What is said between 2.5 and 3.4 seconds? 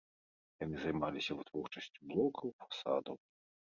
фасадаў.